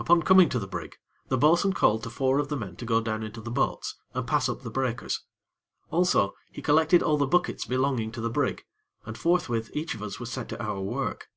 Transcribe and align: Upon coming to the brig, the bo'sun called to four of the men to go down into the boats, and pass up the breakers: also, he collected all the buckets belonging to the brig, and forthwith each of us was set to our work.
Upon 0.00 0.22
coming 0.24 0.48
to 0.48 0.58
the 0.58 0.66
brig, 0.66 0.96
the 1.28 1.38
bo'sun 1.38 1.72
called 1.72 2.02
to 2.02 2.10
four 2.10 2.40
of 2.40 2.48
the 2.48 2.56
men 2.56 2.74
to 2.78 2.84
go 2.84 3.00
down 3.00 3.22
into 3.22 3.40
the 3.40 3.48
boats, 3.52 3.94
and 4.12 4.26
pass 4.26 4.48
up 4.48 4.62
the 4.62 4.72
breakers: 4.72 5.22
also, 5.88 6.34
he 6.50 6.60
collected 6.60 7.00
all 7.00 7.16
the 7.16 7.28
buckets 7.28 7.64
belonging 7.64 8.10
to 8.10 8.20
the 8.20 8.28
brig, 8.28 8.64
and 9.06 9.16
forthwith 9.16 9.70
each 9.72 9.94
of 9.94 10.02
us 10.02 10.18
was 10.18 10.32
set 10.32 10.48
to 10.48 10.60
our 10.60 10.80
work. 10.80 11.28